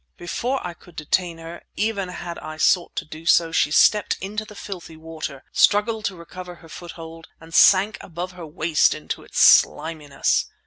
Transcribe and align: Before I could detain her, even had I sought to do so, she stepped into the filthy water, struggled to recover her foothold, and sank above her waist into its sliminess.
Before 0.17 0.65
I 0.65 0.73
could 0.73 0.95
detain 0.95 1.37
her, 1.37 1.61
even 1.75 2.09
had 2.09 2.39
I 2.39 2.57
sought 2.57 2.95
to 2.95 3.05
do 3.05 3.27
so, 3.27 3.51
she 3.51 3.69
stepped 3.69 4.17
into 4.19 4.43
the 4.45 4.55
filthy 4.55 4.97
water, 4.97 5.43
struggled 5.51 6.05
to 6.05 6.15
recover 6.15 6.55
her 6.55 6.69
foothold, 6.69 7.27
and 7.39 7.53
sank 7.53 7.99
above 8.01 8.31
her 8.31 8.47
waist 8.47 8.95
into 8.95 9.21
its 9.21 9.37
sliminess. 9.39 10.47